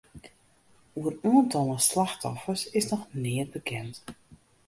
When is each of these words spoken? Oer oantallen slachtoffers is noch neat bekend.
Oer 0.95 1.15
oantallen 1.21 1.79
slachtoffers 1.79 2.69
is 2.71 2.89
noch 2.89 3.07
neat 3.11 3.51
bekend. 3.51 4.03